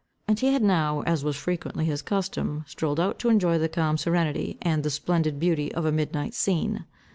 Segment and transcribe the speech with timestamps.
[0.27, 3.99] And he had now, as was frequently his custom, strolled out to enjoy the calm
[3.99, 6.85] serenity, and the splendid beauty, of a midnight scene.